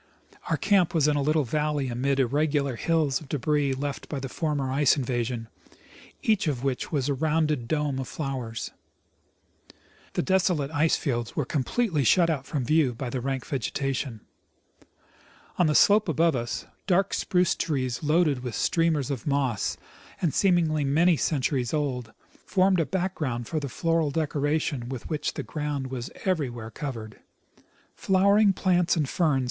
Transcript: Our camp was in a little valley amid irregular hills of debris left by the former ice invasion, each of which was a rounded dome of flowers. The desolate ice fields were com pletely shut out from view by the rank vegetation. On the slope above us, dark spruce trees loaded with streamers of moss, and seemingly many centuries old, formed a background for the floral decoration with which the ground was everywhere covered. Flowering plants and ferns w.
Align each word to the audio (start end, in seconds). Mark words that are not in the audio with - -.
Our 0.49 0.57
camp 0.57 0.95
was 0.95 1.07
in 1.07 1.15
a 1.15 1.21
little 1.21 1.43
valley 1.43 1.87
amid 1.87 2.19
irregular 2.19 2.75
hills 2.75 3.21
of 3.21 3.29
debris 3.29 3.73
left 3.73 4.09
by 4.09 4.19
the 4.19 4.29
former 4.29 4.71
ice 4.71 4.97
invasion, 4.97 5.47
each 6.23 6.47
of 6.47 6.63
which 6.63 6.91
was 6.91 7.07
a 7.07 7.13
rounded 7.13 7.67
dome 7.67 7.99
of 7.99 8.07
flowers. 8.07 8.71
The 10.13 10.23
desolate 10.23 10.71
ice 10.71 10.95
fields 10.95 11.35
were 11.35 11.45
com 11.45 11.63
pletely 11.63 12.03
shut 12.03 12.31
out 12.31 12.47
from 12.47 12.65
view 12.65 12.95
by 12.95 13.11
the 13.11 13.21
rank 13.21 13.45
vegetation. 13.45 14.21
On 15.59 15.67
the 15.67 15.75
slope 15.75 16.09
above 16.09 16.35
us, 16.35 16.65
dark 16.87 17.13
spruce 17.13 17.53
trees 17.53 18.01
loaded 18.01 18.41
with 18.41 18.55
streamers 18.55 19.11
of 19.11 19.27
moss, 19.27 19.77
and 20.19 20.33
seemingly 20.33 20.83
many 20.83 21.15
centuries 21.15 21.75
old, 21.75 22.11
formed 22.43 22.79
a 22.79 22.87
background 22.87 23.47
for 23.47 23.59
the 23.59 23.69
floral 23.69 24.09
decoration 24.09 24.89
with 24.89 25.07
which 25.11 25.35
the 25.35 25.43
ground 25.43 25.91
was 25.91 26.09
everywhere 26.25 26.71
covered. 26.71 27.19
Flowering 27.93 28.51
plants 28.51 28.95
and 28.95 29.07
ferns 29.07 29.33
w. 29.33 29.39